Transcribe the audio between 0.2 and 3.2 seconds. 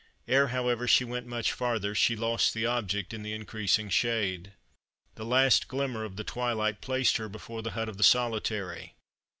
Ere, however, she went much farther, she lost the object